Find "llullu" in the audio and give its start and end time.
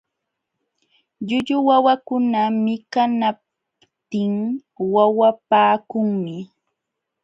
1.27-1.57